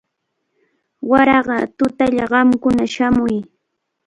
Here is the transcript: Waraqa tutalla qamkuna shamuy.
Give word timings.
Waraqa 1.09 1.57
tutalla 1.77 2.25
qamkuna 2.31 2.83
shamuy. 2.93 3.37